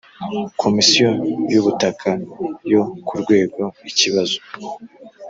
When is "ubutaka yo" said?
1.61-2.83